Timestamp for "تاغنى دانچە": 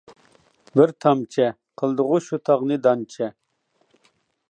2.51-3.33